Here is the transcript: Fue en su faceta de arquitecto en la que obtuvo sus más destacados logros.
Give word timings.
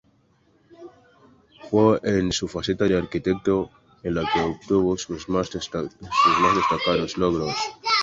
Fue 1.69 1.99
en 2.01 2.31
su 2.31 2.47
faceta 2.47 2.85
de 2.85 2.97
arquitecto 2.97 3.69
en 4.01 4.15
la 4.15 4.27
que 4.33 4.39
obtuvo 4.41 4.97
sus 4.97 5.29
más 5.29 5.51
destacados 5.51 7.17
logros. 7.17 7.55